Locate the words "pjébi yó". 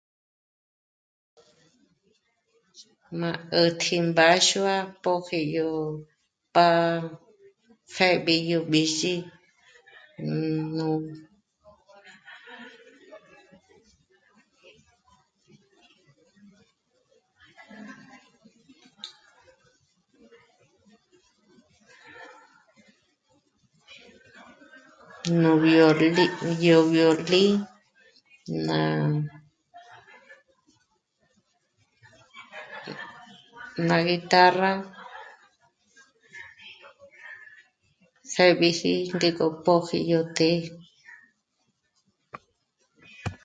7.93-8.59